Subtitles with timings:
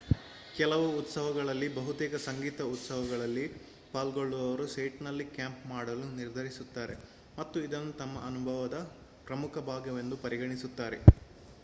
[0.55, 3.43] ಕೆಲವು ಉತ್ಸವಗಳಲ್ಲಿ ಬಹುತೇಕ ಸಂಗೀತ ಉತ್ಸವಗಳಲ್ಲಿ
[3.91, 6.95] ಪಾಲ್ಗೊಳ್ಳುವವರು ಸೈಟ್‌ನಲ್ಲಿ ಕ್ಯಾಂಪ್ ಮಾಡಲು ನಿರ್ಧರಿಸುತ್ತಾರೆ
[7.37, 8.79] ಮತ್ತು ಇದನ್ನು ತಮ್ಮ ಅನುಭವದ
[9.25, 10.99] ಪ್ರಮುಖ ಭಾಗವೆಂದು ಪರಿಗಣಿಸುತ್ತಾರೆ